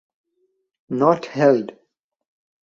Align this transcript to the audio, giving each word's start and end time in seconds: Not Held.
Not 0.89 1.27
Held. 1.27 1.73